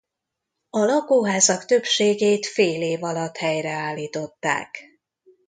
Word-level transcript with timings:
A 0.69 0.79
lakóházak 0.79 1.65
többségét 1.65 2.47
fél 2.47 2.81
év 2.81 3.03
alatt 3.03 3.37
helyreállították. 3.37 4.89